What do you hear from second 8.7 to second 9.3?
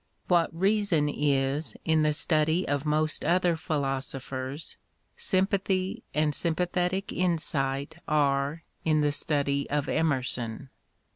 in the